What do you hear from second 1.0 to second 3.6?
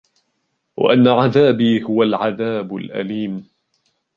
عَذَابِي هُوَ الْعَذَابُ الْأَلِيمُ